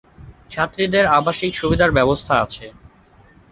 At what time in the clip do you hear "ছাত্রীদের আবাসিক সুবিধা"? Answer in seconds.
0.49-1.85